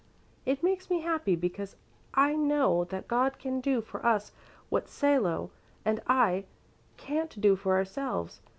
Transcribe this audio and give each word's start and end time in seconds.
"It 0.47 0.63
makes 0.63 0.89
me 0.89 1.01
happy 1.01 1.35
because 1.35 1.75
I 2.15 2.33
know 2.33 2.85
that 2.85 3.07
God 3.07 3.37
can 3.37 3.61
do 3.61 3.81
for 3.81 4.03
us 4.03 4.31
what 4.69 4.89
Salo 4.89 5.51
and 5.85 6.01
I 6.07 6.45
can't 6.97 7.39
do 7.39 7.55
for 7.55 7.75
ourselves. 7.75 8.41